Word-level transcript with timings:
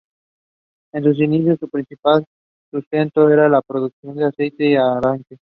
En 0.93 1.03
sus 1.03 1.19
inicios, 1.19 1.59
su 1.59 1.69
principal 1.69 2.25
sustento 2.71 3.29
era 3.29 3.47
la 3.47 3.61
producción 3.61 4.15
de 4.15 4.25
aceite 4.25 4.63
de 4.63 4.77
arenque. 4.79 5.37